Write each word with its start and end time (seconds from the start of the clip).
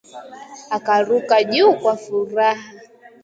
akaruka 0.75 1.43
juu 1.43 1.73
kwa 1.79 1.95
furaha 2.03 2.63